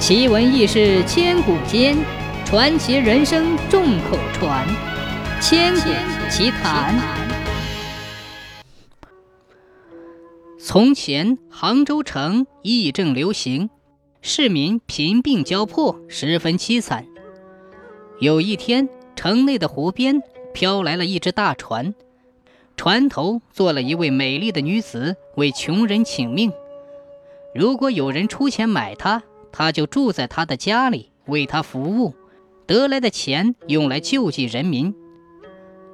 [0.00, 1.94] 奇闻异事千古间，
[2.46, 4.66] 传奇人生众口传。
[5.42, 5.90] 千古
[6.30, 6.98] 奇谈。
[10.58, 13.68] 从前，杭州城疫症流行，
[14.22, 17.04] 市民贫病交迫，十分凄惨。
[18.20, 20.22] 有一天，城内的湖边
[20.54, 21.94] 飘来了一只大船，
[22.74, 26.50] 船头坐了一位美丽的女子，为穷人请命。
[27.54, 29.22] 如果有人出钱买她，
[29.52, 32.14] 他就住在他的家里，为他服务，
[32.66, 34.94] 得来的钱用来救济人民。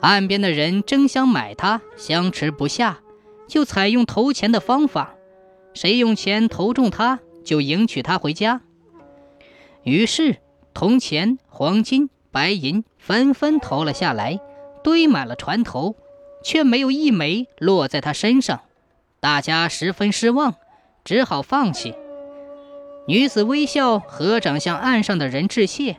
[0.00, 3.00] 岸边的人争相买他，相持不下，
[3.48, 5.14] 就采用投钱的方法，
[5.72, 8.60] 谁用钱投中他，就迎娶她回家。
[9.82, 10.36] 于是，
[10.72, 14.40] 铜钱、黄金、白银纷纷投了下来，
[14.82, 15.96] 堆满了船头，
[16.42, 18.60] 却没有一枚落在他身上。
[19.20, 20.54] 大家十分失望。
[21.04, 21.94] 只好放弃。
[23.06, 25.98] 女子微笑，合掌向岸上的人致谢，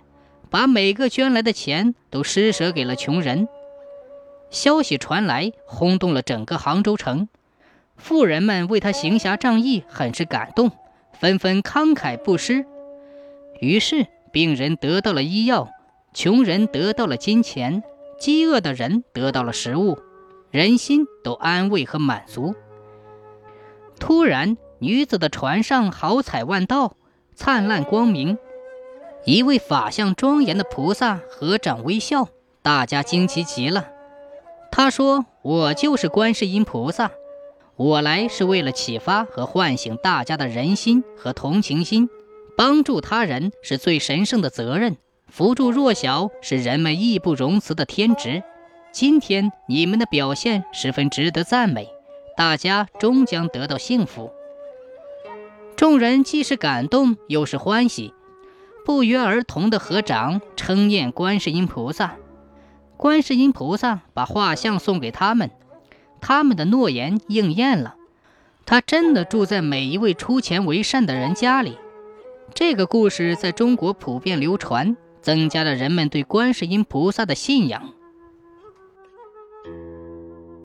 [0.49, 3.47] 把每个捐来的钱都施舍给了穷人。
[4.49, 7.29] 消息传来，轰动了整个杭州城。
[7.95, 10.71] 富人们为他行侠仗义，很是感动，
[11.13, 12.65] 纷纷慷慨布施。
[13.59, 15.69] 于是，病人得到了医药，
[16.11, 17.83] 穷人得到了金钱，
[18.17, 19.99] 饥饿的人得到了食物，
[20.49, 22.55] 人心都安慰和满足。
[23.99, 24.57] 突然。
[24.79, 26.95] 女子的船上好彩万道，
[27.33, 28.37] 灿烂光明。
[29.23, 32.27] 一位法相庄严的菩萨合掌微笑，
[32.61, 33.87] 大家惊奇极了。
[34.71, 37.11] 他说：“我就是观世音菩萨，
[37.77, 42.09] 我来是为了启发和唤醒大家的人心和同情心。
[42.57, 48.43] 帮助他人是最神圣的责任，扶助弱小是人们义不容辞的天职。
[48.91, 51.89] 今天你们的表现十分值得赞美，
[52.37, 54.31] 大家终将得到幸福。”
[55.85, 58.11] 众人既是感动，又是欢喜，
[58.83, 62.15] 不约而同的合掌称念观世音菩萨。
[62.97, 65.51] 观世音菩萨把画像送给他们，
[66.19, 67.93] 他们的诺言应验了，
[68.65, 71.77] 他真的住在每一位出钱为善的人家里。
[72.55, 77.91] 这个故事在中国普遍流传，增加了人们对观世音菩萨的信仰。